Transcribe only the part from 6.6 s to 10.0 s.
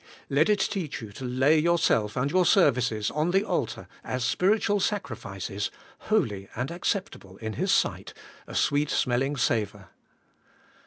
acceptable in His sight, a sweet smelling savour.